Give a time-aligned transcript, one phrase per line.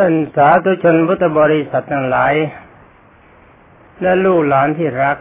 [0.00, 2.34] ท่านสาธุชนพุทธบริษัททั้งหลาย
[4.00, 5.18] และลูกหลานที่รัก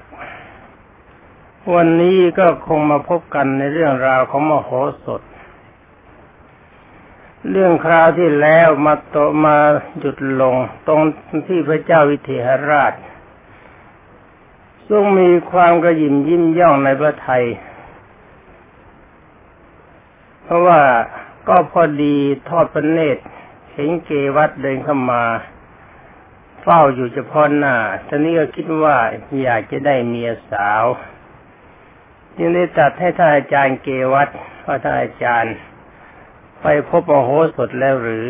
[1.73, 4.69] วันนี้ก็คงมาพบกันในเรื่องราวของมโห
[5.03, 5.21] สถ
[7.51, 9.15] เรื่องคราวที่แล้วมาโต
[9.45, 9.55] มา
[9.99, 10.55] หยุดลง
[10.87, 11.01] ตรง
[11.47, 12.93] ที่พระเจ้าวิเทหราช
[14.89, 17.43] ทรงมีความกระยิมยิ้มย่องในพระไทย
[20.43, 20.79] เพราะว่า
[21.47, 22.15] ก็พอดี
[22.49, 23.23] ทอดพระเนตร
[23.77, 25.23] เห็นเกวัดเดินเข้ามา
[26.61, 27.75] เฝ้าอยู่เฉพาะหน้า
[28.07, 28.97] ท่านนี้ก็คิดว่า
[29.41, 30.83] อยากจะได้เมียสาว
[32.37, 34.29] จึงได้ตัดให้ท่านอาจารย์เกวัด
[34.65, 35.55] ว่าท่านอาจารย์
[36.61, 38.25] ไปพบมโหสถแล้วหรือ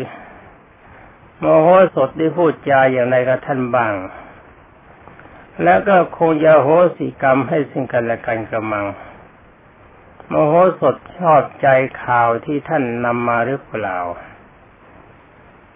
[1.42, 3.94] มโหสถได้พูดจาอย่างไรกับท่านบ้าง
[5.62, 8.86] แล้วก็คงจะโหสิกรรมให้สิ่งกันและกันกระมัง
[10.30, 11.66] มโหสถชอบใจ
[12.04, 13.98] ข่าวที่ท่านนำมาหรือเปล่า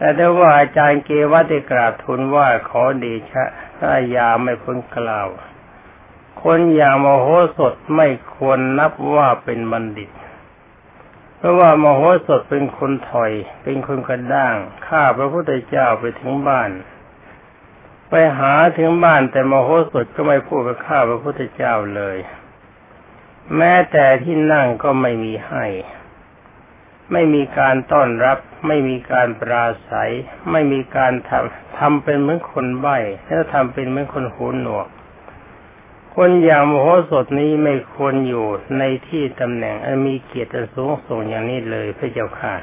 [0.01, 3.45] แต่ได้ว่าอาจารย์เกวัตได้กราบทูลว่าขอเดชะ
[3.79, 5.29] ถ้ายาไม่พ้นกล่าว
[6.43, 10.11] คนอย่างมโหสถไม่ควรนับว่าเป็นบัณฑิต
[11.37, 14.55] เพราะว่ามโหสถเป็นคนถอย เป็นคนกระด้าง
[14.89, 16.71] ข้าพระพุทธเจ้าไปถึงบ้าน
[18.09, 22.19] ไปหาถึงบ้านแต่มโหสถก็ไม่พูดกับข้าพระพุทธเจ้าเลย
[23.57, 25.67] แม้แต่ที่นั่งก็ไม่มีให้
[27.13, 30.13] ไม่มีการต้อนรับ ไม่มีการปราศัย
[30.51, 34.87] ไม่มีการทำทำเป็นเหมือนคนใบ้แล้วทำเป็นเหมือนคนหูหนวก
[36.17, 38.47] คนอย่างมโหสถนี้ไม่ควรอยู่
[38.79, 42.55] ในที่ตำแหน่งอันมีเกียรติสูงส่งอย่างนี้เลยพระเจ้าค่ะ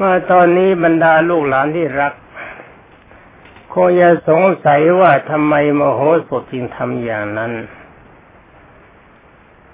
[0.00, 2.12] มาตอนนี้บรรดาลูกหลานที่รัก
[3.72, 7.52] คงจะสงสัยว่าทำไมมโหสถจึงทำอย่างนั้น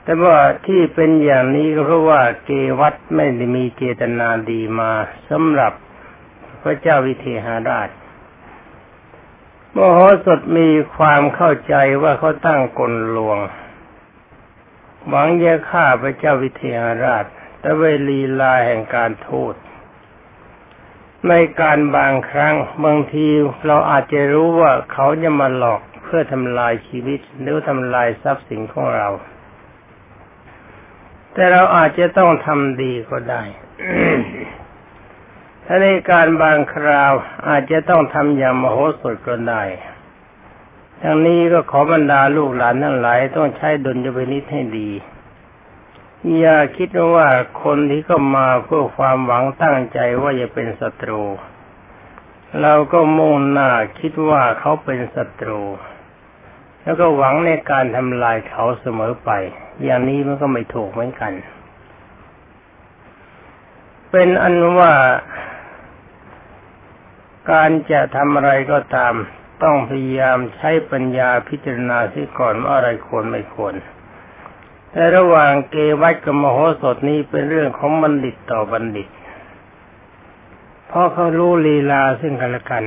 [0.04, 2.50] แต่ว่าที่เป็นอย่างนี้ก็เพราะว่าเก
[2.80, 4.92] วัตไม่ได้มีเจตนาดีมา
[5.28, 5.72] สำหรับ
[6.62, 7.88] พระเจ้าวิเทหาราช
[9.74, 13.38] มโหสถมีความเข้าใจว่าเขาตั้งกลลวง
[15.08, 17.24] หวังจะฆ่าพระเจ้าวิเทหาราช
[17.60, 19.54] แต่เวลีลาแห่งการโทษ
[21.28, 23.26] ในการบางครั้งบางที
[23.66, 29.08] เราอาจจะรู้ว่าเขาจะมาหลอกเพื่อทำลายชีวิตหรือทำลายทรัพย์สินของเรา
[31.34, 33.42] แต่เราอาจจะต้องทำดีก็ได้
[35.64, 37.12] ถ้าในการบางคราว
[37.48, 39.62] อาจจะต้องทำอย่างมโหสถก็ได้
[41.02, 44.90] ทั้งนี้ก็ขอบรรดาลูกหลานทั้งหลายต้องใช้ดุลยพินิษให้ดี
[46.38, 47.28] อย่าคิดว่า
[47.62, 51.22] คนที่เข้ามาเพื่อความหวังตั้งใจว่าจะเป็นศัตรู
[52.60, 55.60] เราก็มุ่งหน้าคิดว่าเขาเป็นศัตรู
[56.84, 59.30] แล้วก็หวังในการทำลายเขาเสมอไป
[59.84, 61.32] อย่างนี้มันก็ไม่ถูกเหมือนกัน
[64.10, 64.92] เป็นอันว่า
[67.50, 69.14] การจะทำอะไรก็ตาม
[69.62, 73.74] ต้องพยายามใช้ปัญญาพิจารณาที่ก่อนว่าอะไรควรไม่ควร
[74.90, 79.08] แต่ระหว่างเกวัตกับมโหสถนี้เป็นเรื่องของบัณฑิตต่อบัณฑิต
[80.88, 82.84] เพราะเขารู้ลีลาซึ่งกันและกัน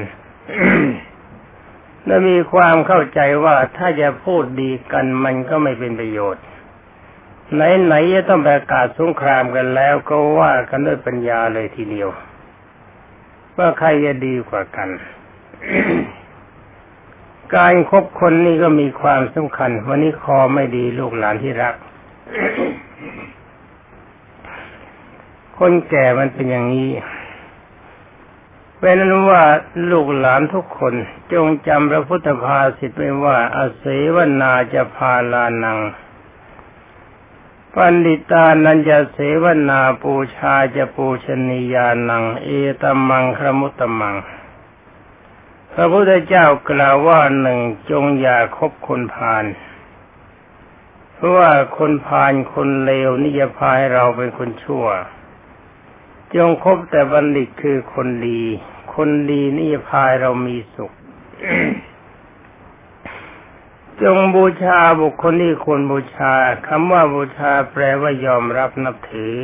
[2.05, 6.43] และมีความเข้าใจว่าถ้าจะพูดดีกันมันก็ไม่เป็นประโยชน์
[7.53, 12.09] ไหนๆจะต้องประกาศสงครามกันแล้วก็ว่ากันด้วยปัญญาเลยทีเดียว
[13.57, 14.89] ว่าใครจะดีกว่ากัน
[17.55, 21.75] การคบคนนี่ก็มีความสำคัญ วันนี้คอไม่ดีลูกหลานที่รัก
[25.57, 26.89] คนแก่มันเป็นอย่างนี้
[28.79, 29.43] เป็นนั้นว่า
[29.89, 30.93] ลูกหลานทุกคน
[31.33, 33.83] จงจำพระพุทธภาษิตไว้ว่าอาเส
[34.15, 35.79] วนาจะพาลานัง
[37.73, 42.49] ปันดิตานันจะเสวนาปูชาจะปูชนียานัง เอ
[42.81, 44.15] ตมังครมุตตมัง
[45.73, 47.59] พระพุทธเจ้ากล่าวว่าหนึ่ง
[47.89, 49.45] จงอย่าคบคนพาล
[51.13, 54.85] เพราะว่าคนพาลคนเลวนี่จะพาให้เราเป็นคนชั่ว
[56.35, 58.41] จงคบแต่บัณฑิตคือคนดี
[58.95, 60.91] คนดีนี่พายเรามีสุข
[64.01, 66.33] จงบูชาบุคคลที่ควรบูชา
[66.67, 69.35] คำว่าบูชาแปลว่ายอมรับนับถือ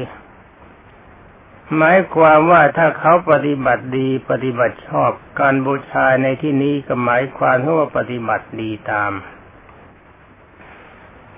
[1.75, 9.11] หมายความว่าถ้าเขาปฏิบัติดีปฏิบัติชอบ การบูชาในที่นี้ก็หมายความว่าปฏิบัติดีตาม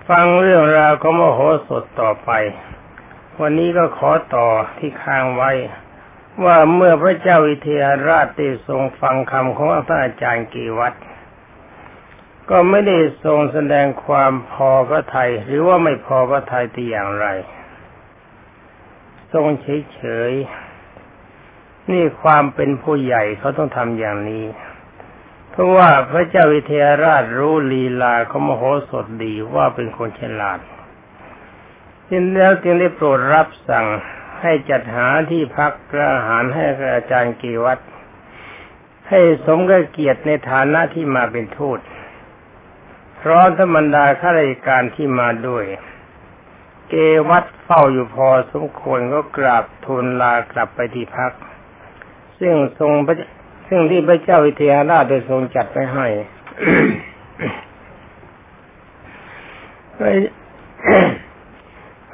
[0.09, 2.31] ฟังเรื่องราวของมโหสถต่อไป
[3.41, 4.47] วันนี้ก็ขอต่อ
[4.77, 5.51] ที่ค้างไว้
[6.43, 10.93] ว่าเมื่อพระเจ้าวิเทหราชได้ทรงฟังคำของท่านอาจารย์กีวัต
[12.49, 17.27] ก็ไม่ได้ทรงแสดงความพอพระทัยหรือว่าไม่พอพระทัยแต่อย่างไร
[19.33, 20.01] ทรงเฉ
[20.31, 24.45] ยๆนี่ความเป็นผู้ใหญ่เขาต้องทำอย่างนี้
[25.51, 30.59] เพราะว่าพระเจ้าวิเทหราชรู้ลีลาเขามโหสถดีว่าเป็นคนฉลาด
[32.15, 33.87] จึงแล้วจึงได้โปรดรับสั่ง
[34.41, 36.63] ให้จัดหาที่พักกระอาหารให้
[36.95, 37.79] อาจารย์กีวัต
[39.09, 41.79] ให้สมกับเกียรติในฐานะที่มาเป็นทูต
[43.21, 45.65] พร้อมธรรมดาข้าราชการที่มาด้วย
[46.89, 46.95] เก
[47.29, 51.31] วัดเฝ้าอยู่พอสมควรก็กราบทูลลากลับไปที่พัก
[52.39, 52.91] ซึ่งทรง
[53.67, 56.07] ซึ่งที่พระเจ้าวิเทหราชได้ทรงจัดไปให้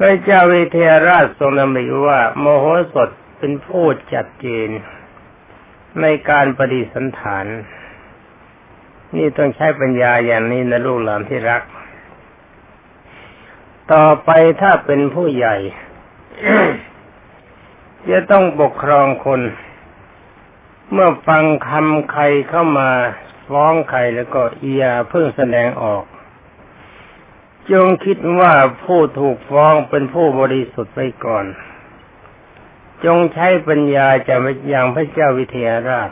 [0.02, 4.70] พระเจ้าวิเทหราชทรงดำริว่า โมโหสถเป็นผู้จัดเจน
[6.02, 7.46] ในการปฏิสันฐาน
[9.16, 11.62] นี่ต้องใช้ปัญญาอย่างนี้นะลูกหลานที่รัก
[13.94, 14.30] ต่อไป
[14.62, 15.56] ถ้าเป็นผู้ใหญ่
[18.10, 19.42] จะต้องปกครองคน
[20.92, 22.90] เมื่อฟังคำใครเข้ามา
[23.50, 26.04] ฟ้องใครแล้วก็เอียเพิ่งแสดงออก
[27.72, 28.54] จงคิดว่า
[28.86, 31.46] ผู้ถูกฟ้องเป็นผู้บริสุทธิ์ไปก่อน
[33.06, 34.36] จงใช้ปัญญาจะ
[34.70, 36.12] อย่างพระเจ้าวิเทหราช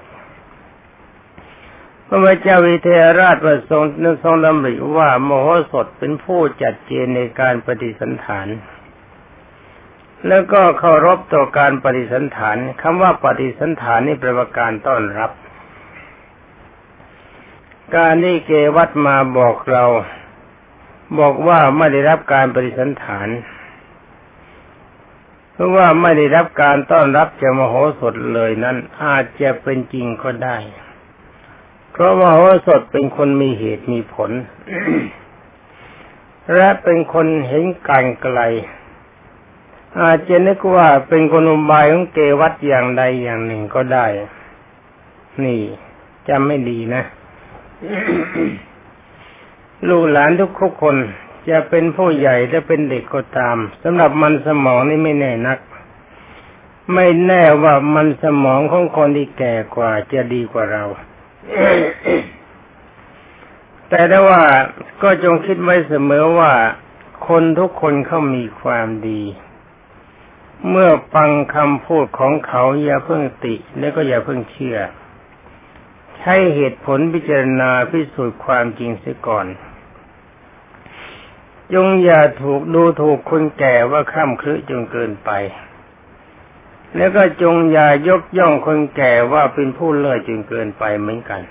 [2.07, 8.47] พระเจ้าวิเทหราชประทรงนึกทรงดำริว่าโมโหสถเป็นผู้จัดเจนในการปฏิสันฐาน
[10.27, 15.31] แล้วก็เคารพต่อการปฏิสันฐานคำว่าปฏิสันฐานนี่ปลว่าการต้อนรับ
[17.95, 19.83] การที่เกวัตมาบอกเรา
[21.19, 23.29] บอกว่าไม่ได้รับการปฏิสันฐาน
[25.51, 30.57] เพราะว่าไม่ได้รับการต้อนรับจากมโหสถเลยนั้น อาจจะเป็นจริงก็ได้
[31.91, 32.37] เพราะมโห
[32.67, 34.31] สถเป็นคนมีเหตุมีผล
[36.55, 38.39] และเป็นคนเห็นการไกล
[40.01, 44.05] อาจจะนึกว่าเป็นคนอุบายของเกวัตอย่างใดอย่างหนึ่งก็ได้
[45.43, 45.61] นี่
[46.27, 47.03] จำไม่ดีนะ
[49.89, 50.31] ลูกหลาน
[50.61, 50.95] ทุกคน
[51.49, 55.59] จะเป็นผู้ใหญ่จะเป็นเด็กก็ตามสำหรับมันสมองนี่ไม่แน่นัก
[56.93, 60.83] ไม่แน่ว่ามันสมองของคนที่แก่กว่าจะดีกว่าเรา
[63.89, 64.41] แต่ได้ว่า
[65.01, 66.53] ก็จงคิดไว้เสมอว่า
[67.27, 69.23] คนทุกคนเขามีความดี
[70.69, 74.77] เมื่อฟังคำพูดของเขาอย่าเพิ่งติ แล้วก็อย่าเพิ่งเชื่อ
[76.17, 79.45] ใช้เหตุผลพิจารณาพิสูจน์ความจริงเสียก่อน
[81.73, 85.31] จงอย่าถูกดูถูกคนแก่ว่าข้ามคลึจนเกินไป
[86.95, 91.41] แล้วก็จงอย่ายกย่องคนแก่ว่าเป็นผู้เลิศจนเกินไปเหมือนกัน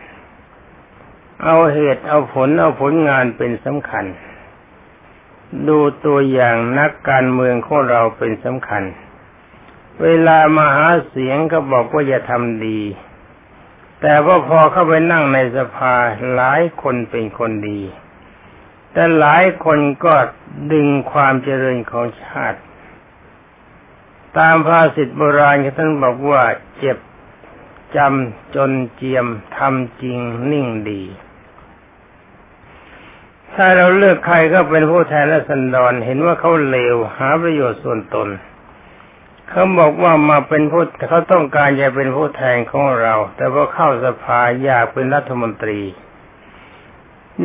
[1.43, 4.05] เอาเหตุเอาผลเอาผลงานเป็นสำคัญ
[5.69, 8.83] ดูตัวอย่างนักการเมืองของเราเป็นสำคัญ
[10.03, 12.81] เวลามาหาเสียงก็บอกว่าอย่าทำดี
[14.01, 15.95] แต่ว่าพอเข้าไปนั่งในสภา
[16.35, 17.81] หลายคนเป็นคนดี
[18.97, 20.15] แต่หลายคนก็
[20.73, 22.61] ดึงความเจริญของชาติ
[24.39, 26.43] ตามภาษิตโบราณท่านบอกว่า
[26.79, 26.99] เจ็บ
[27.97, 29.27] จำจนเจียม
[29.57, 30.19] ทำจริง
[30.51, 31.03] นิ่งดี
[33.55, 38.29] ถ้าเราเลือกใครก็เป็นผู้แทนและสันดอนเห็นว่าเขาเลวหาประโยชน์ส่วนตน
[39.49, 45.81] เขาบอกว่ามาเป็นผู้เขาต้องการจะเป็นผู้แทนของเรา แต่พอเข้าสภาอยากเป็นรัฐมนตรี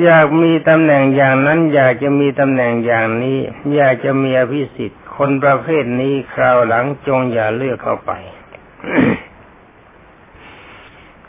[0.03, 3.39] อยากมีตำแหน่งอย่างนั้น อยากจะมีตำแหน่งอย่างนี้
[3.75, 8.11] อยากจะมีอภิสิทธิ์ คนประเภทนี้คราวหลังจงอย่าเลือกเข้าไป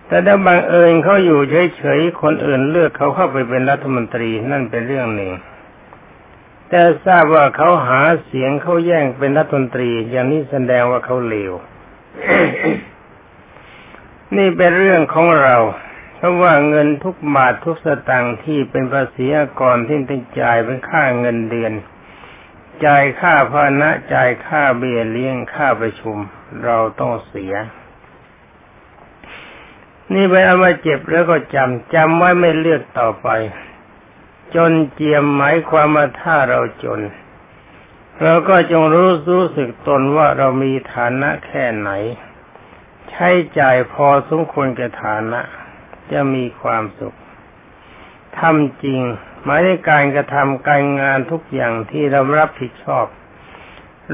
[0.06, 1.40] แต่ถ้าบังเอิญเขาอยู่
[1.76, 5.32] เฉยๆ คนอื่นเลือกเขาเข้าไปเป็นรัฐมนตรีนั่นเป็นเรื่องหนึ่ง
[6.68, 11.52] แต่ทราบว่าเขาหาเสียงเขาแย่งเป็นรัฐมนตรี อย่างนี้แสดงว่าเขาเลว
[14.36, 15.56] นี่เป็นเรื่องของเรา
[16.22, 19.26] เพราะว่าเงินทุกบาททุกสตางค์ที่เป็นภาษี
[19.60, 21.72] ก่อนที่ต้องจ่ายเป็นค่าเงินเดือน
[22.84, 26.16] จ่ายค่าพานะจ่ายค่าเบี้ยเลี้ยงค่าประชุม
[26.64, 27.54] เราต้องเสีย
[30.12, 33.28] นี่ไปเอามาเจ็บแล้วก็จำจำไว้ไม่เลือกต่อไป
[34.54, 37.00] จนเจียมหมายความว่าถ้าเราจน
[38.22, 41.90] เราก็จงรู้รู้สึกตนว่าเรามีฐานะแค่ไหน
[43.10, 45.42] ใช้จ่ายพอสมควรแก่ฐานะ
[46.12, 47.16] จะมีความสุข
[48.38, 49.00] ทำจริง
[49.44, 53.06] หมายในการกระทำการงานทุกอย่างที่เรารับผิดชอบ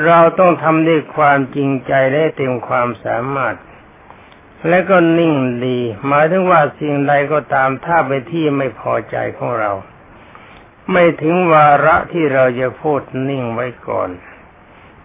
[0.04, 3.56] เราต้องทำด้วยความจริงใจและเต็มความสามารถ
[4.68, 5.34] และก็นิ่ง
[5.66, 9.72] ดี หมายถึงว่าสิ่งใดก็ตามถ้าไปที่ไม่พอใจของเรา
[10.92, 14.10] ไม่ถึงวาระที่เราจะพูดนิ่งไว้ก่อน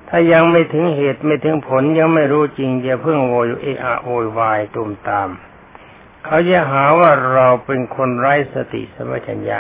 [0.10, 5.30] ถ้ายังไม่ถึงเหตุไม่ถึงผลยังไม่รู้จริงอย่าเพิ่งโวยเอะอะโวยวายตุมตาม
[6.26, 9.60] เขาจะหาว่าเราเป็นคนไร้สติสมัชัญญะ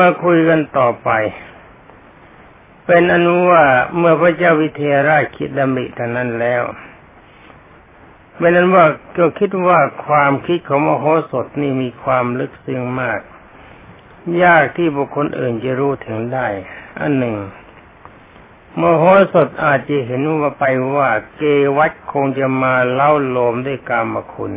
[0.00, 1.10] มาคุยกันต่อไป
[2.86, 3.64] เป็นอนุว่า
[3.96, 6.62] เมื่อพระเจ้าวิเทหราชคิดดำริทางนั้นแล้ว
[8.38, 8.86] เป็นนั้นว่า
[9.16, 13.20] ก็คิดว่าความคิดของมโหสถนี่มีความลึกซึ้งมาก
[14.42, 16.46] ยากที่บุคคลอื่นจะรู้ถึงได้
[17.00, 17.36] อันหนึ่ง
[18.80, 21.42] มโหสถอาจจะเห็นว่าไปว่าเก
[21.76, 24.52] วัตคงจะมาเล่าโลมด้วยกามคุณ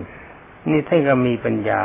[0.70, 1.84] นี่ท่านก็มีปัญญา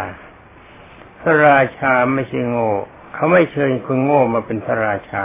[1.20, 2.70] พระราชาไม่ใช่โง่
[3.14, 5.24] เขาไม่เชิญคนโง่มาเป็นพระราชา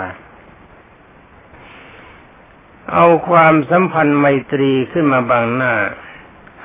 [2.94, 5.74] เอาความสัมพันธ์ไมตรีขึ้นมาบังหน้า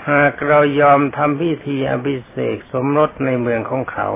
[0.09, 4.09] หากเรายอมทำพิธีอภิเษกสมรสในเมืองของเขา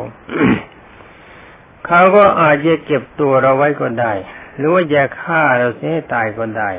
[1.87, 4.13] เขาก็อาจจะเก็บตัวเราไว้ก็ได้
[4.61, 6.71] หรือว่าจะฆ่าเราเสียให้ตายก็ได้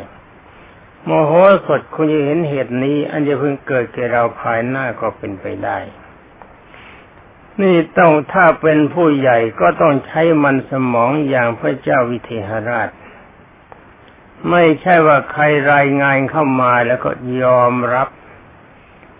[1.05, 1.31] โมโห
[1.67, 5.77] สดคุณจะเห็นเหตุนี้ อันจะเพิ่งเกิดแก่เราภายหน้าก็เป็นไปได้
[7.61, 12.89] นี่ต้องถ้าเป็นผู้ใหญ่ก็ต้องใช้มันสมองอย่างพระเจ้าวิเทหราช
[14.49, 17.11] ไม่ใช่ว่าใครรายงานเข้ามาแล้วก็
[17.43, 18.09] ยอมรับ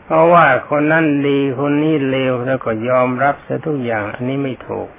[0.05, 4.89] เพราะว่าคนนั้นดีคนนี้เลวแล้วก็ยอมรับซะทุกอย่าง อันนี้ไม่ถูก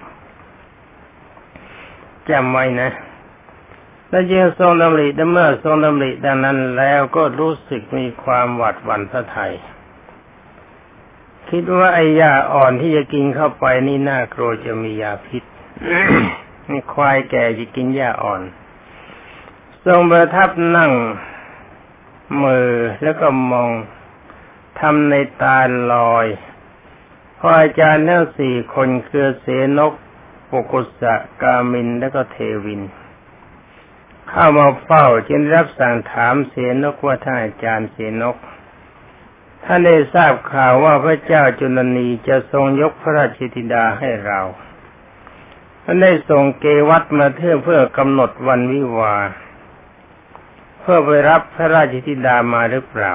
[2.28, 2.90] จำไว้นะ
[4.12, 9.52] แล้วยังทรงดำริเมื่อทรงดำริดังนั้นแล้วก็รู้สึกมีความหวาดหวั่นพระไทย
[11.48, 15.44] คิดว่าไอ้ยาอ่อนที่จะกินเข้าไปนี่น่ากลัวจะมียาพิษ
[16.70, 18.42] นี่ควายแก่จะกินหญ้าอ่อน
[19.86, 20.92] ทรงประทับนั่ง
[22.42, 22.70] มือ
[23.02, 23.70] แล้วก็มอง
[24.80, 25.58] ทำในตา
[25.92, 26.26] ลอย
[27.38, 29.46] พออาจารย์ทั้งสี่คนคือเส
[29.78, 29.92] นก
[30.50, 32.82] ปกุสะกามินแล้วก็เทวิน
[34.30, 38.36] เข้ามาเฝ้าจึงรับสั่งถามเสนกว่าท่านอาจารย์เสนก
[39.64, 44.40] ท่านได้ทราบข่าวว่าพระเจ้าจุลนีจะทรงยกพระราชธิดาให้เรา
[45.84, 49.16] ท่านได้ส่งเกวัตมาเทื่อเพื่อกำหนดวันวิวา
[50.80, 53.14] เพื่อไปรับพระราชธิดามาหรือเปล่า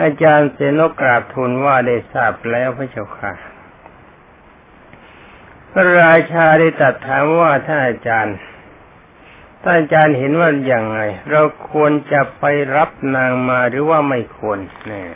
[0.00, 3.32] อาจารย์เสนกราบทูลว่าได้ทราบแล้วพระเจ้าค่ะ
[5.70, 8.36] พระราชาได้ตรัสถามว่าท่านอาจารย์
[9.62, 12.44] ท่านอาจารย์เห็นว่าอย่างไรเราควรจะไป
[12.76, 15.10] รับนางมาหรือว่าไม่ควรเนี่ย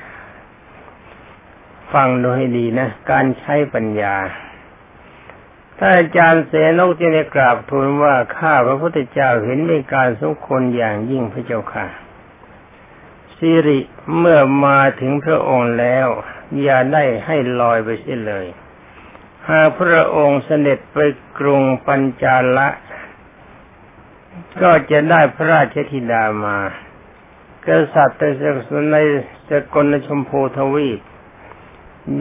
[1.92, 4.16] ฟังดูให้ดีนะ การใช้ปัญญา
[5.78, 11.86] ถ้านอาจารย์เสนกจะได้กราบทูลว่าข้าพระพุทธเจ้าเห็นในการสมควรอย่างยิ่งพระเจ้าค่ะ
[13.36, 13.80] สิริ
[14.18, 16.08] เมื่อมาถึงพระองค์แล้ว
[16.62, 18.46] อย่าได้ให้ลอยไปเสียเลย
[19.50, 20.98] หากพระองค์เสด็จไป
[21.38, 22.68] กรุงปัญจาละ
[24.62, 26.56] ก็จะได้พระราชธิดามา
[27.66, 28.18] กษัตริย์
[28.92, 28.96] ใน
[29.48, 31.00] สกลชมพูทวีป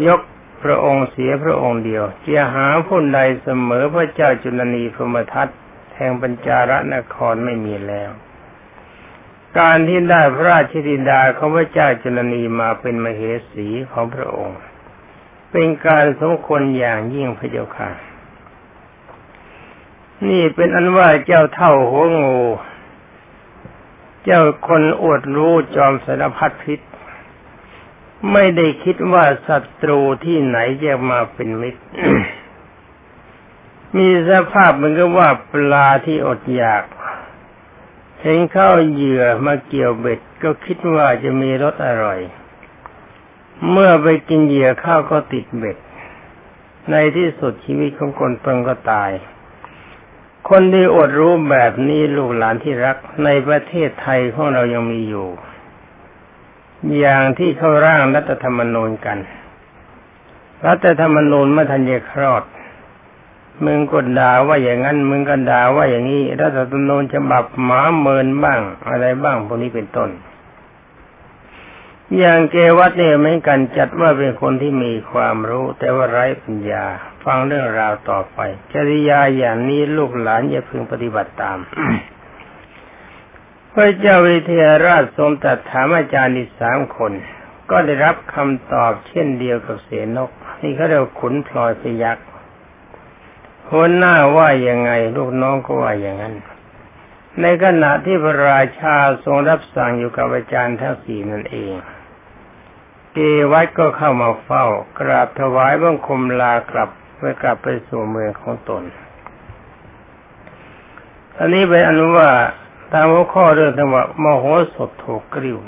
[0.07, 0.21] ยก
[0.63, 5.47] พระองค์เสียพระองค์เดียวจะหาผู้ใดเสมอพระเจ้าจุลนีพรมทัต
[5.95, 8.11] แห่งปัญจารนครไม่มีแล้ว
[9.59, 14.59] การที่ได้พระราชธิดาของพระเจ้าจุลนีมาเป็นมเหสีของพระองค์
[15.51, 17.89] เป็นการสมควรอย่างยิ่งพระเจ้าค่ะ
[20.29, 22.39] นี่เป็นอันว่าเจ้าเท่าหัวงู
[24.23, 26.79] เจ้าคนอวดรู้จอมสารพัดพิษ
[28.31, 31.83] ไม่ได้คิดว่าศัตรูที่ไหนจะมาเป็นมิตร
[33.97, 36.83] มีสภาพเหมือนกับว่าปลาที่อดอยาก
[38.21, 42.19] เห็นข้าวเหยื่อมาเกี่ยวเบ็ดก็คิดว่าจะมีรสอร่อย
[43.69, 45.77] เมื่อไปกินเหยื่อข้าวก็ติดเบ็ด
[46.91, 49.11] ในที่สุดชีวิตของคนเปิงก็ตาย
[50.49, 55.27] คนที่อดรู้แบบนี้ลูกหลานที่รักในประเทศไทยของเรายังมีอยู่
[56.97, 59.17] อย่างที่เขาร่างรัฐธรรมนูญกัน
[60.67, 62.43] รัฐธรรมนูญเมื่อทันเยครอด
[63.65, 68.59] มึงก็ด่าว่าอย่างนั้น มึงก็ด่าว่าอย่างนี้รัฐธรรมนูญฉบับหมาเมินบ้าง
[68.89, 70.09] อะไรบ้างพวกนี้เป็นต้น
[72.17, 76.85] อย่างเกวัตเนี่ยเหมือนกันจัดว่าเป็นคนที่มีความรู้ แต่ว่าไร้ปัญญา
[77.25, 78.39] ฟังเรื่องราวต่อไป
[78.73, 81.57] จริยาอย่างนี้ลูกหลานอย่าพึงปฏิบัติตาม
[83.73, 87.11] พระเจ้าวิเทหราชทรงตรัสถามอาจารย์อีกสามคน
[87.69, 92.17] ก็ได้รับคำตอบเช่นเดียวกับเสนก นี่เขาเรียกขุนพลอยพยัก
[93.69, 96.35] หัวหน้าว่ายังไง ลูกน้องก็ว่าอย่างนั้น
[97.41, 101.73] ในขณะที่พระราชาทรงรับสั่งอยู่กับอาจารย์ทั้งสี่นั่นเอง
[103.13, 103.17] เก
[103.51, 104.65] วัดก็เข้ามาเฝ้า
[104.99, 108.83] กราบถวายบังคมลากลับ เพื่อกลับไปสู่เมืองของตน
[111.37, 112.29] อันนี้เป็นอนุว่า
[112.91, 114.45] ตามหัวข้อเรื่องที่ว่ามโห
[114.75, 115.59] สถถูกกริ้ว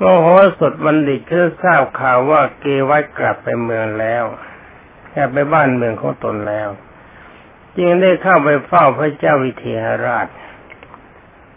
[0.00, 0.26] มโห
[0.58, 4.24] สถบัณฑิตก็ทราบข่าวว่าเกวัตกลับไปเมืองแล้ว
[5.14, 6.68] กลับไปบ้านเมืองของตนแล้ว
[7.76, 10.28] จึงได้เข้าไปเฝ้าพระเจ้าวิเทหราช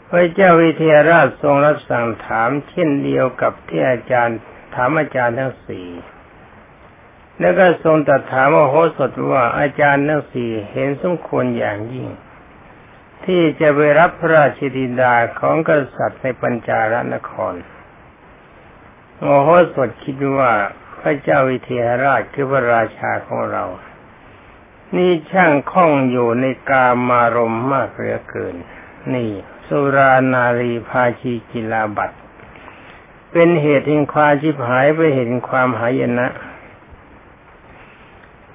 [0.10, 4.38] พระเจ้าวิเทหราชทรงรับสั่งถามเช่นเดียวกับที่อาจารย์
[4.76, 5.88] ถามอาจารย์ทั้งสี่
[7.40, 12.08] แล้วก็ทรงตรัสถามโหสถว่าอาจารย์ทั้งสี่เห็นสมควรอย่างยิ่ง
[13.26, 17.54] ที่จะไปรับพระราชดิดาของกษัตริย์ในปัญจารนคร
[19.20, 20.52] โอโหสถคิดว่า
[21.00, 23.66] พระเจ้าวิเทหราชคือพระราชาของเรา
[24.96, 28.56] นี่ช่างคล่องอยู่ในกามารมมากเหลือเกิน
[29.14, 29.32] นี่
[29.68, 32.12] สุรานารีภาชีกิลาบัต
[33.32, 36.28] เป็นเหตุแห่งความชิบหายไปเห็นความหายนะ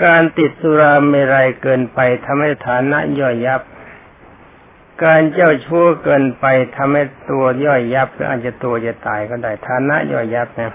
[0.04, 3.62] การติดสุราเมรัยเกินไปทำให้ฐานะย่อยยับ
[5.04, 6.44] การเจ้าชู้เกินไป
[6.76, 10.72] ทำให้ตัวย่อยยับหรืออาจจะตัวจะตายก็ได้ฐานะย่อยยับนะ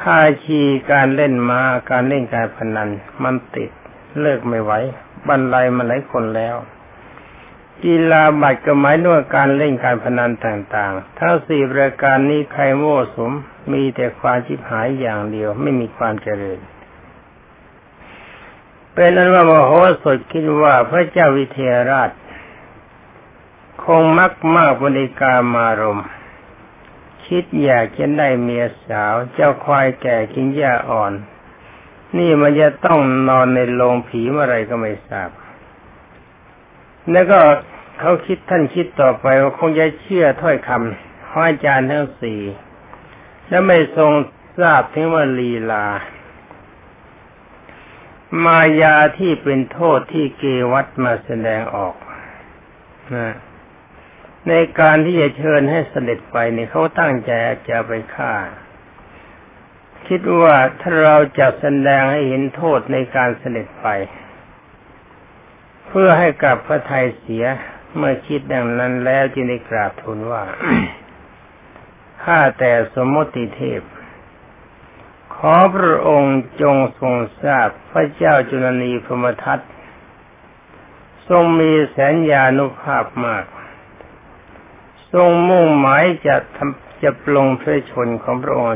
[0.00, 0.60] พาชี
[0.92, 2.88] การเล่นมาการเล่นการพนัน
[3.22, 3.70] มันติด
[4.20, 4.72] เลิกไม่ไหว
[5.28, 6.56] บรรลัยมาหลายคนแล้ว
[7.84, 13.32] กีฬาบัตรก็หมายถึงการเล่นการพนันต่างๆ ทั้งสี่ประการนี้ใครโม่สม
[13.72, 16.58] มีแต่ความชิบหายอย่างเดียวไม่มีความเจริญ
[18.94, 19.72] เป็นนั้นว่ามโห
[20.02, 22.10] สถคิดว่าพระเจ้าวิเทหราช
[23.82, 26.00] คงมักมากบริการมารม
[27.26, 31.12] คิดอยากจะได้เมียสาว เจ้าควายแก่กินหญ้าอ่อน
[32.18, 35.30] นี่มันจะต้องนอนในโรงผีเมื่อไรก็ไม่ทราบ
[37.12, 37.40] แล้วก็
[38.00, 42.40] เขาคิดท่านคิดต่อไปว่าคงจะเชื่อถ้อยคำของอาจารย์ทั้งสี่
[43.48, 44.12] และไม่ทรง
[44.60, 45.86] ทราบถึงว่าลีลา
[48.44, 51.96] มายาที่เป็นโทษที่เกวัตมาแสดงออก
[53.16, 53.34] นะ
[54.48, 57.30] ในการที่จะเชิญให้เสด็จไปเนี่ยเขาตั้งใจ
[57.68, 58.34] จะไปฆ่า
[60.06, 63.88] คิดว่าถ้าเราจะแสดงให้เห็นโทษในการเสด็จไป
[65.88, 67.44] เพื่อให้กับพระไทยเสีย
[67.96, 70.42] เมื่อคิดดังนั้นแล้วจึงได้กราบทูลว่า
[72.24, 73.80] ข้าแต่สมมติเทพ
[75.34, 79.58] ขอพระองค์จงทรงทราบพระเจ้าจุลนีพมทัต
[81.28, 83.44] ทรงมีแสนยานุภาพมาก
[85.12, 88.72] ทรงมุ่งหมายจะทำจะปลงพระชนของพระองค์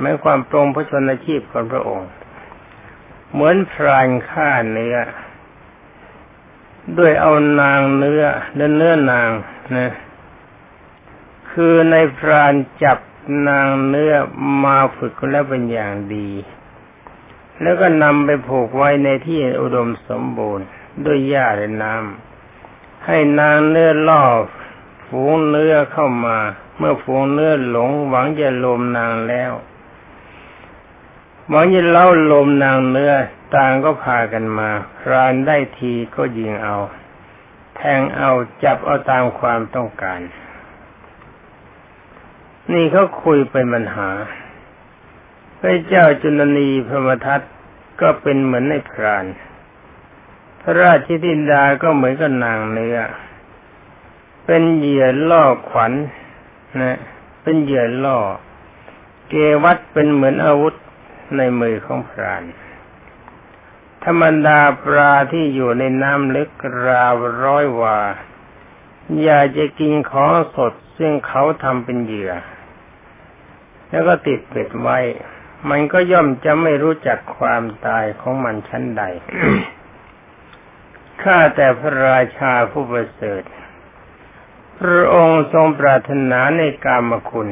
[0.00, 2.08] ไม่ความปรงพระชนอาชีพของพระองค์
[3.32, 4.96] เหมือนพรานฆ่าเนื้อ
[6.98, 9.30] ด้วยเอานางเนื้อเนื้อเนื้อนาง
[9.76, 9.92] นะ
[11.50, 12.98] คือในพรานจับ
[13.48, 14.14] นางเนื้อ
[14.64, 16.30] มาฝึกแล้วเป็นอย่างดี
[17.60, 20.66] แล้วก็นำไปผูกไว้ในที่อุดมสมบูรณ์
[21.04, 24.22] ด้วยหญ้าและน้ำให้นางเนื้อล่อ
[25.06, 26.38] ฝูงเนื้อเข้ามา
[26.78, 29.52] เมื่อฝูงเนื้อหลงหวังจะลมนางแล้ว
[31.48, 33.12] หวังจะเล่าลมนางเนื้อ
[33.54, 34.70] ต่างก็พากันมา
[35.10, 36.76] รานได้ทีก็ยิงเอา
[37.76, 38.30] แทงเอา
[38.64, 40.20] จับเอาตามความต้องการ
[42.72, 44.10] นี่เขาคุยเป็นปัญหา
[45.60, 47.40] พระเจ้าจุลนีพรมทัต
[48.00, 49.24] ก็เป็นเหมือนในพราน
[50.60, 52.98] พระราชธิดาก็เหมือนกับนางเนื้อ
[54.46, 55.92] เป็นเหยื่อล่อขวัญ
[56.76, 56.98] นนะ
[57.42, 58.18] เป็นเหยื่อล่อ
[59.28, 60.74] เกวัตเป็นเหมือนอาวุธ
[61.36, 62.44] ในมือของพราน
[64.04, 66.50] ธรรมดาปลาที่อยู่ในน้ำลึก
[66.86, 67.98] ราวร้อยวา
[69.22, 72.32] อยากจะกินของสดซึ่งเขาทำเป็นเหยื่อ
[73.90, 74.98] แล้วก็ติดเป็ดไว้
[75.70, 79.02] มันก็ย่อมจะไม่รู้จักความตายของมันชั้นใด
[81.22, 83.42] ข้าแต่พระราชาผู้ประเสริฐ
[84.80, 87.48] พระองค์ทรงปรารถนาในกามคุณ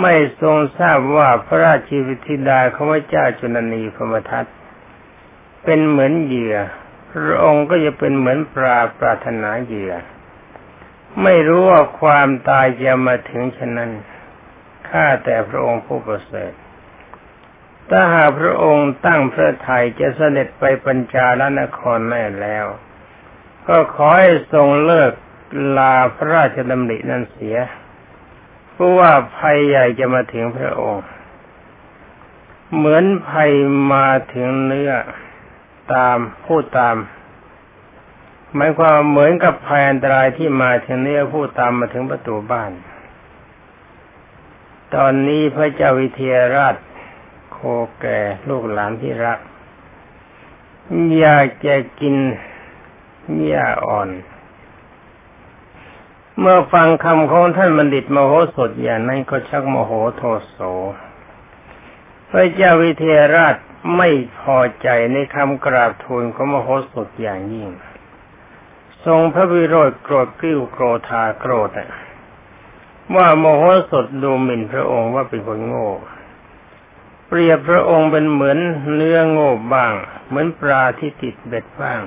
[0.00, 4.46] ไม่ทรงทราบว่าพระราชีวิธิดาของพระเจ้าจุนนีพมทัต
[5.64, 6.56] เป็นเหมือนเหยื่อ
[7.12, 9.92] พระองค์ก็จะเป็นเหมือนปลาปรารถนาเหยื่อ
[11.22, 13.90] ไม่รู้ว่าความตายจะมาถึงฉะนั้น
[14.94, 16.52] ข้าแต่พระองค์ผู้ประเสริฐ
[17.90, 22.66] ถ้าหากพระองค์ตั้งพระทัยจะเสด็จไปปัญจาลนครแน่แล้ว
[23.68, 25.12] ก็ขอให้ทรงเลิก
[25.78, 27.56] ลาพระราชดำรินั้นเสีย
[28.72, 31.04] เพราะว่าภัยใหญ่จะมาถึงพระองค์
[32.74, 33.50] เหมือนภัย
[33.92, 34.92] มาถึงเนื้อ
[35.92, 36.96] ตามพูดตาม
[38.54, 42.72] หมายความเหมือนกับภัยอันตรายที่มาถึงเนี้อพูดตามมาถึงประตูบ้าน
[44.94, 46.76] ตอนนี้พระเจ้าวิเทหราช
[47.52, 47.58] โค
[48.00, 49.38] แก่ลูกหลานที่รัก
[51.18, 52.16] อยากจะกิน
[53.44, 54.08] หญ้าอ่อน
[56.38, 60.58] เมื่อฟังคำของท่านบัณฑิตมโหสถอย่างนั้นก็ชักโมโหโทโส
[62.30, 63.56] พระเจ้าวิเทหราช
[63.96, 67.68] ไม่พอใจในคำกราบทูลของมโหสถอย่างยิ่ง
[69.04, 71.70] ทรงพระวิโรธโกรธกริ้วโกรธาโกรธ
[73.16, 75.88] ว่าโมโหสถดูหมิ่นพระองค์ว่าเป็นคนโง่
[77.26, 78.58] เปรียบพระองค์เป็นเหมือน
[78.94, 79.92] เนื้อโง่บ้าง
[80.28, 82.02] เหมือนปลาที่ติดเบ็ดบ้าง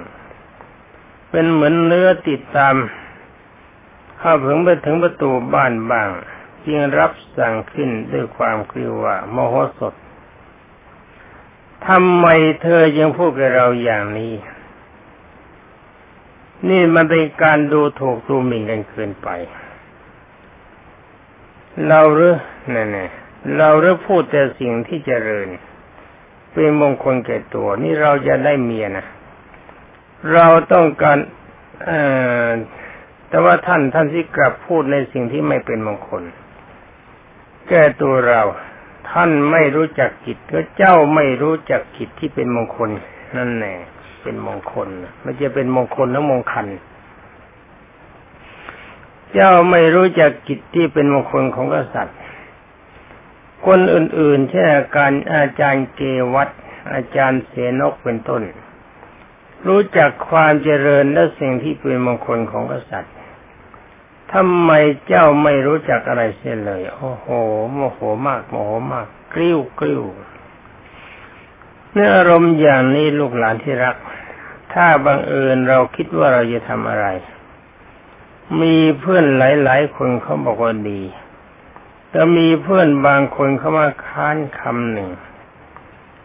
[1.32, 2.76] เป็นเหมือนเนื้อติดตาม
[4.22, 6.10] ข้าเพิ่งไปถึงประตูบ้านบ้าง
[6.66, 9.94] จึงรับสั่งขึ้นด้วยความกลัวว่าโมโหสถ
[11.88, 12.26] ทำไม
[12.62, 14.34] เธอยังพูดกับเราอย่างนี้
[16.70, 19.30] นี่มันเป็นการดูถูกดูหมิ่นกันเกินไป
[21.88, 22.36] เราหรือ
[22.74, 22.98] นี่น
[23.58, 25.48] เราหรือพูดแต่สิ่งที่เจริญ
[26.54, 29.06] เป็นมงคลแก่ตัว นี่เราจะได้เมียนะ
[30.34, 31.18] เราต้องการ
[31.84, 32.00] เอ่
[32.48, 32.50] อ
[33.30, 36.24] แต่ว่าท่านท่านที่กลับพูดในสิ่งที่ไม่เป็นมงคล
[37.70, 38.42] แก้ตัวเรา
[39.12, 42.90] ท่านไม่รู้จักกิจก็เจ้าไม่รู้จักกิจที่เป็นมงคล
[43.38, 43.74] นั่นแน่
[44.24, 46.68] เป็นมงคลไมันจะเป็นมงคลแล้วมงคัน
[49.34, 52.18] เจ้าไม่รู้จักกิจที่เป็นมงคลของกษัตริย์
[53.66, 56.02] คนอื่นๆ เช่นอาการอาจารย์เก
[56.34, 56.50] วัต
[56.94, 58.42] อาจารย์เสนกเป็นต้น
[59.68, 63.14] รู้จักความเจริญและสิ่งที่เป็นมงคลของกษัตริย์
[64.34, 64.72] ทำไม
[65.08, 67.28] เจ้าไม่รู้จักอะไรเสียเลย โอ้โห
[67.74, 70.04] โมโหมากโมโหมาก กริ้วกริ้ว
[71.92, 73.96] เนื้ออารมณ์อย่างนี้ลูกหลานที่รัก
[74.74, 77.08] ถ้าบังเอิญเราคิดว่าเราจะทำอะไร
[78.62, 81.02] มีเพื่อนหลาย ๆ คนเขาบอกว่าดี
[82.10, 85.10] แต่มีเพื่อนบางคนเขามาค้านคำหนึ่ง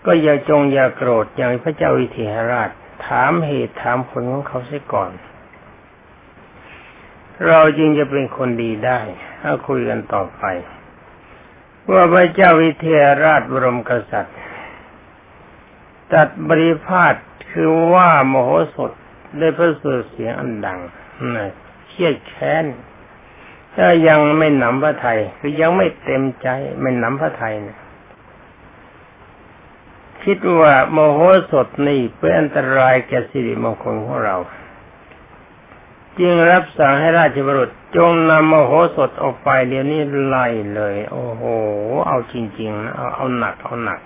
[0.04, 2.70] ก็อย่าจงอย่าโกรธอย่างพระเจ้าวิเทหราช
[3.06, 5.12] ถามเหตุถามผลของเขาเสียก่อน
[7.46, 9.00] เราจึงจะเป็นคนดีได้
[9.40, 10.44] ถ้าคุยกันต่อไป
[11.92, 14.38] ว่าพระเจ้าวิเทหราชบรมกษัตริย์
[16.12, 17.14] ตัดบริพาท
[17.50, 18.92] คือว่ามโหสถ
[19.38, 20.80] ได้พระสุเสียงอันดัง
[21.36, 21.52] นะ
[21.92, 22.64] เครียดแค้น
[23.76, 26.48] ถ้ายังไม่หนำพระไทยคือยังไม่เต็มใจ
[26.80, 27.78] ไม่หนำพระไทยนะ
[30.24, 31.18] คิดว่าโมโห
[31.50, 34.36] สถนี่เป็นอันตรายแก่สิริมงคลของเรา
[36.18, 41.42] จึงรับสั่งให้ราชบุรุษจงนำโมโหสถออกไปเดี๋ยวนี้ไล่เลย โอ้โห
[42.08, 44.00] เอาจริงๆนะเอาเอาหนักเอาหนัก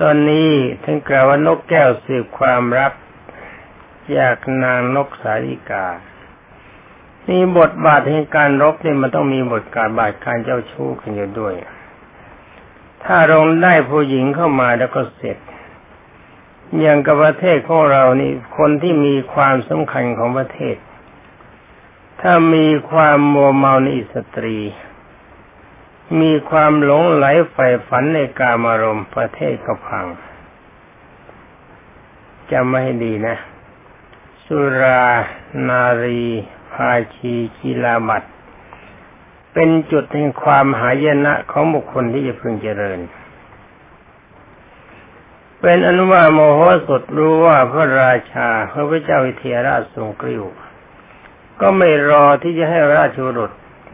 [0.00, 0.50] ตอนนี้
[0.84, 2.92] ถึงกล่าวว่านกแก้วสืบความรับ
[4.16, 5.86] จากนางนกสาริกา
[7.28, 11.54] นี่บทบาทแห่งการรบนี่มันต้องมีบทการบาทการเจ้าชู้กันอยู่ด้วย
[13.04, 15.38] ถ้าลงได้ผู้หญิงเข้ามาแล้วก็เสร็จ
[16.78, 20.76] อย่างกับประเทศของเรานี่คนที่มีความสำคัญของประเทศ
[22.20, 24.58] ถ้ามีความโมเมาในสตรี
[26.20, 30.06] มีความหลงใหลใฝ่ฝันในกามารมณ์ประเทศก็พัง
[32.50, 33.36] จำไว้ให้ดีนะ
[34.52, 35.04] สุรา
[35.68, 36.24] นารี
[36.72, 38.22] พาชีกีฬาบัตร
[39.52, 43.00] เป็นจุดแห่งความหายนะของบุคคลที่จะพึงเจริญ
[45.60, 50.44] เป็นอันว่ามโหสถรู้ว่าพระราชาพระพเจ้าวิเทหราชทรงกริ้ว
[51.60, 53.52] ก็ไม่รอที่จะให้ราชบุรุษ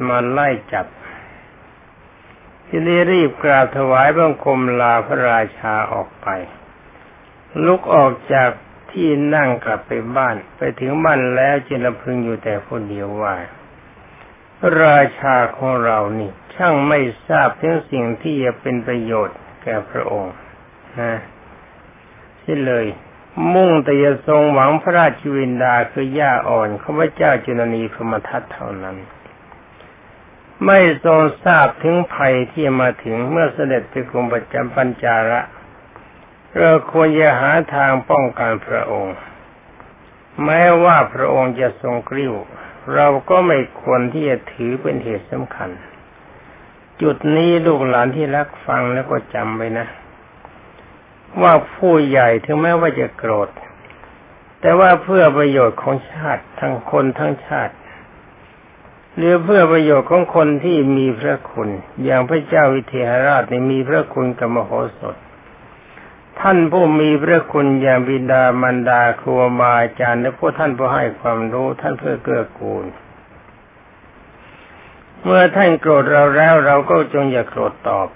[0.08, 0.86] มาไล่จับ
[2.66, 6.26] ที่ได้รีบกราบถวายบังคมลาพระราชาออกไป
[7.64, 8.50] ลุกออกจาก
[8.94, 13.34] ที่นั่งกลับไปบ้าน ไปถึงบ้านแล้วจินพึงอยู่แต่คนเดียวว่า
[14.82, 20.34] ราชาของเรานี่ ช่างไม่ทราบถึงสิ่งที่จะเป็นประโยชน์แก่พระองค์
[21.00, 21.14] นะ
[22.42, 22.86] ที่เลย
[23.52, 28.96] มุ่งแต่จะทรงหวังพระราชวินดาคือย่าอ่อนข้าพเจ้าจุลนีพรมทัตเท่านั้น
[30.64, 35.40] ไม่ทรงทราบถึงภัยที่มาถึงเมื่อเสด็จไปกรุงประจำปัญจาระ
[36.58, 39.16] เราควรจะหาทางป้องกันพระองค์
[40.44, 42.34] แม้ว่าพระองค์จะทรงกริ้ว
[42.94, 45.70] เราก็ไม่ควรที่จะถือเป็นเหตุสำคัญ
[47.02, 49.86] จุดนี้ลูกหลานที่รักฟังแล้วก็จำไว้นะ
[51.42, 53.48] ว่าผู้ใหญ่ถึงแม้ว่าจะโกรธ
[54.60, 57.74] แต่ว่าเพื่อประโยชน์ของชาติทั้งคนทั้งชาติ
[59.16, 61.68] หรือเพื่อประโยชน์ของคนที่มีพระคุณ
[62.04, 65.16] อย่างพระเจ้าวิเทหราชในมีพระคุณกับมโหสถ
[66.46, 72.86] ท่านผู้มีพระคุณอย่างบิดามารดาครูบาอาจารย์และพวกท่านผู้ให้ความรู้ท่านเพื่อเกื้อกูล
[75.22, 78.08] เมื่อท่านโกรธเราแล้วเราก็จงอย่าโกรธตอบ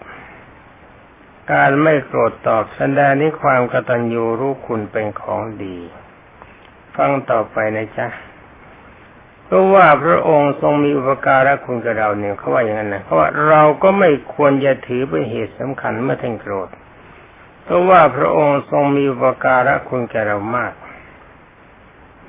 [1.53, 5.79] การไม่โกรธตอบแสดงนี้ความกตัญญูรู้คุณเป็นของดี
[6.97, 8.07] ฟังต่อไปนะจ๊ะ
[9.45, 16.71] เพราะว่าพระองค์ทรงมีอุปการะคุณกับเราเนี่ยเขาว่าอย่างนั้นนะเพราะว่าเราก็ไม่ควรจะถือเป็นเหตุสำคัญเมื่อท่านโกรธ
[17.69, 20.73] เพราะว่าพระองค์ทรงมีอุปการะคุณแก่เรามาก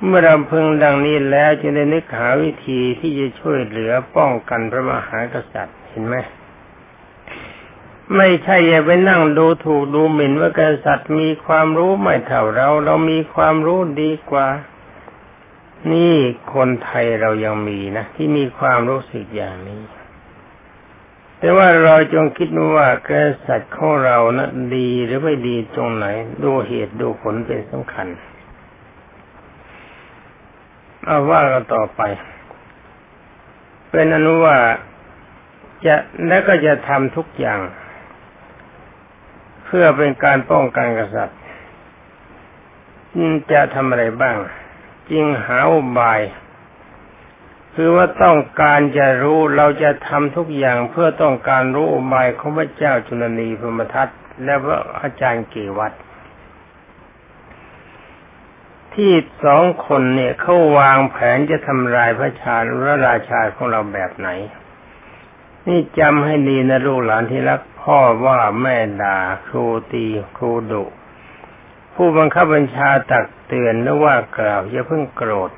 [0.04, 6.16] เมื่อเราพึงดังนี้แล้วจึงได้นึกหาวิธีที่จะช่วยเหลือป้องกันพระมหากษัตริย์เห็นไหม
[8.16, 14.48] ไม่ใช่อย่าไปนั่งดูถูกดูหมิ่นว่ากษัตริย์มีความรู้ไม่เท่าเรา เรามีความรู้ดีกว่า
[15.92, 16.14] นี่
[16.54, 19.80] คนไทยเรายังมีนะที่มีความรู้สึกอย่างนี้
[21.40, 23.10] แต่ว่าเราจงคิดว่าก
[23.46, 26.06] ษัตริย์ของเรานะดีหรือไม่ดีตรงไหน
[26.42, 28.06] ดูเหตุดูผลเป็นสำคัญ
[31.04, 32.00] เอาว่ากันต่อไป
[33.90, 34.56] เป็นอนุว่า
[35.84, 35.94] จะ
[36.28, 37.60] และก็จะทำทุกอย่าง
[39.64, 41.38] เพื่อเป็นการป้องกันกษัตริย์
[43.52, 44.36] จะทำอะไรบ้าง
[45.10, 46.20] จึงหาอุบาย
[47.82, 54.08] คือว่าต้องการจะรู้เราจะทำทุกอย่างเพื่อต้องการรู้อุบายของพระเจ้าจุลนีพรมทัต
[54.44, 55.92] และพระอาจารย์เกวัต
[58.94, 59.12] ที่
[59.44, 64.28] สองคนเนี่ยเขาวางแผนจะทำลายพระชาหรือราชาของเราแบบไหน
[65.66, 70.84] นี่จำให้ดีนะลูกหลานที่รักพ่อว่าแม่ด่าครูตีครูดุ
[71.94, 75.50] ผู้บังคับบัญชาตักเตือนหรือว่ากล่าวอย่าเพิ่งโกรธ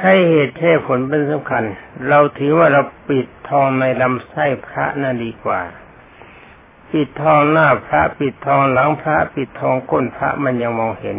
[0.00, 1.64] ใช่เหตุแค่ผลเป็นสำคัญ
[2.08, 5.60] เราถือว่าเราปิดทองในลำไส้พระน่าดีกว่า
[6.92, 11.18] ปิดทองหน้าพระปิดทองหลังพระ ปิดทองก้นพระมันยังมองเห็น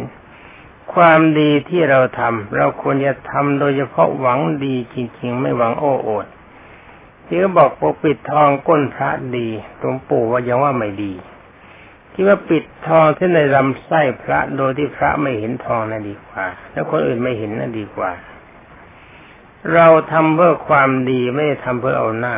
[0.93, 6.27] ความดีที่เราทำเราควรจะทำโดยเฉพาะหวังดีจริง ๆ ไม่หวังโอ้อด
[7.25, 11.13] ที่เขาบอกปกปิดทองก้นพระดีหลวงปู่ว่ายังว่าไม่ดี
[12.13, 18.11] ที่ว่าปิดทองที่ในลำไส้พระโดยที่พระไม่เห็นทองนั่นดีกว่า แล้วคนอื่นไม่เห็นนั่นดีกว่า
[19.73, 22.37] เราทำเพื่อความดีไม่ได้ทำเพื่อเอาหน้า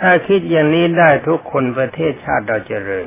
[0.00, 3.06] ถ้าคิดอย่างนี้ได้ทุกคนประเทศชาติเราเจริญ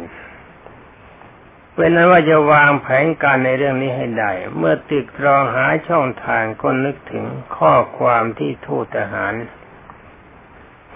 [1.76, 9.34] เป็นนั้นว่าจะวางแผนการในเรื่องนี้ให้ได้ เมื่อติดรองหาช่องทางก็นึกถึงข้อความที่ทูตทหาร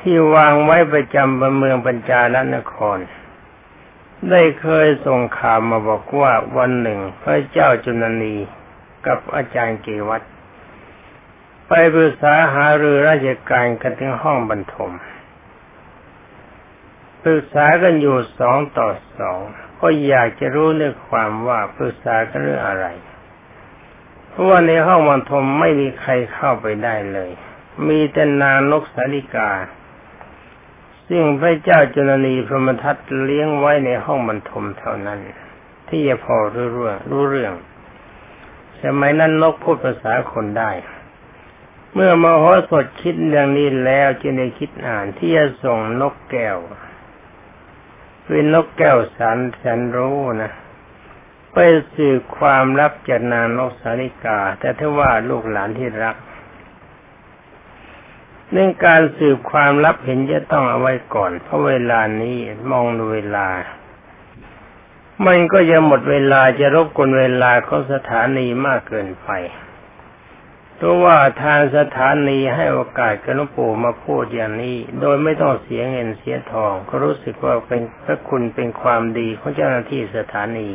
[0.02, 2.98] ที่วางไว้ประจำบนเมืองปัญจาลนคร
[4.30, 8.36] ได้เคยส่งข่าวมาบอกว่าวันหนึ่งพระเจ้าจุนนี
[9.06, 10.22] กับอาจารย์เกวัต
[11.68, 14.92] ไปปรึกษาหารือราชการกันถึงห้องบรรทม
[17.22, 19.40] ปรึกษากันอยู่สองต่อสอง
[19.82, 22.86] ก็อยากจะรู้เรื่องความว่าปรึกษากันเรื่องอะไร
[24.30, 27.32] เพราะว่าในห้องบรรทมไม่มีใครเข้าไปได้เลย
[27.88, 29.52] มีแต่นางนกสาลิกา
[31.08, 35.20] ซึ่งพระเจ้าจุลนีพรหมทัตเลี้ยงไว้ในห้องบรรทมเท่านั้น
[35.90, 37.54] ที่จะพอรู้เรื่องรู้เรื่อง
[38.84, 40.72] สมัยนั้นนกพูดภาษาคนได้
[41.98, 46.58] เมื่อมโหสถคิดอย่างนี้แล้วจึงได้คิดอ่านที่จะส่งนกแก้ว
[48.24, 50.52] เป็นนกแก้วสันแสนรู้นะ
[51.54, 51.58] ไป
[51.96, 56.16] สื่อความลับจากนางนกสาริกา แต่ถ้าว่าลูกหลานที่รัก
[58.52, 62.38] เรื่องการสืบความลับเห็นจะต้องเอาไว้ก่อน เพราะเวลานี้
[62.72, 63.48] มองดูเวลา
[65.26, 69.30] มันก็จะหมดเวลาจะรบกวนเวลาของสถานีมากเกินไป
[70.78, 80.70] เพราะว่าทางสถานีให้โอกาสกับหลวงปู่มาพูดอย่างนี้ โดยไม่ต้องเสียเงินเสียทอง ก็รู้สึกว่าเป็นพระคุณเป็นความดีของเจ้าหน้าที่สถานี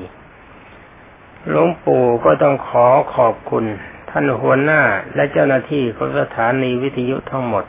[1.49, 3.65] หลวงปู่ก็ต้องขอขอบคุณ
[4.11, 4.83] ท่านหัวหน้า
[5.15, 7.65] และเจ้าหน้าที่ของสถานีวิทยุทั้งหมด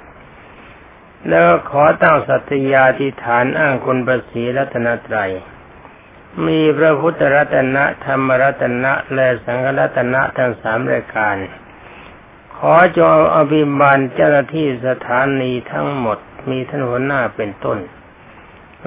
[1.29, 5.31] แล้วขอตั้งสัตยาธิฐานอ้างคุณประสีรัตนตรัย
[6.47, 11.35] มีพระพุทธรัตนะธรรมรัตนะและสังฆรัตนะทั้งสามรายการ
[12.63, 16.17] ขอจงอภิบาลเจ้าหน้าที่สถานีทั้งหมด
[16.49, 17.77] มีท่านหัวหน้าเป็นต้น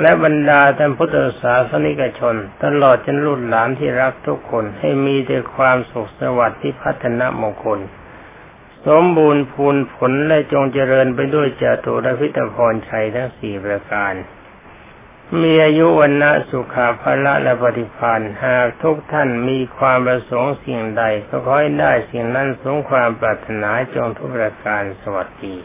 [0.00, 7.78] และบรรดาท่านพุทธศาสนิกชน ตลอดจนรุ่นหลานที่รักทุกคนให้มีแต่ความสุขสวัสดิ์ที่พัฒนามงคล
[8.86, 14.14] สมบูรณ์พูนผลและจงเจริญไปด้วยจตุรพิตพรชัยทั้งสี่ประการ
[15.42, 25.56] มีอายุวันนะสุขาภละและปฏิพันธ์หากทุกท่านมีความประสงค์สิ่งใด ก็ขอให้ได้สิ่งนั้นสงความปรารถนาจงทุกประการสวัสดี